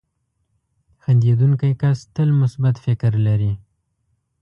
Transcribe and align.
•خندېدونکی 1.01 1.71
کس 1.81 1.99
تل 2.15 2.29
مثبت 2.41 2.75
فکر 2.85 3.11
لري. 3.27 3.53